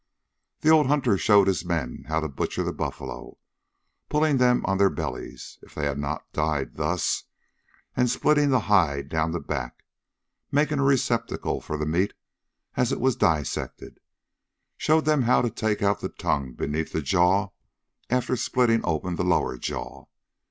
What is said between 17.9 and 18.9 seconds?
after slitting